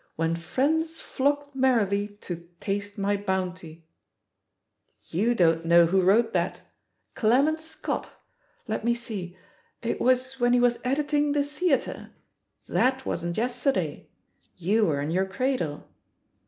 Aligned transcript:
When 0.15 0.35
friends 0.35 0.99
flocked 0.99 1.55
merrily 1.55 2.17
to 2.21 2.49
taste 2.59 2.97
mj 2.97 3.23
bounty!' 3.23 3.83
QTew 5.11 5.35
don't 5.35 5.63
know 5.67 5.85
who 5.85 6.01
wrote 6.01 6.33
that? 6.33 6.63
Clement 7.13 7.61
Scott. 7.61 8.09
Let 8.67 8.83
me 8.83 8.95
see. 8.95 9.37
It 9.83 10.01
was 10.01 10.39
when 10.39 10.53
he 10.53 10.59
was 10.59 10.79
editing 10.83 11.33
The 11.33 11.43
Theatre. 11.43 12.09
That 12.67 13.05
wasn't 13.05 13.37
yesterday. 13.37 14.07
You 14.57 14.87
were 14.87 15.01
in 15.01 15.11
your 15.11 15.27
cradle. 15.27 15.87